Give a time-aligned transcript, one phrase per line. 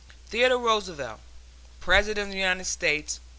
[0.31, 1.19] THEODORE ROOSEVELT,
[1.79, 3.19] President of the United States.